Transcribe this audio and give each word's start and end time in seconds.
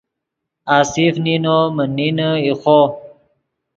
آصف 0.77 1.13
نینو 1.25 1.59
من 1.75 1.89
نینے 1.97 2.29
ایخو 2.45 2.79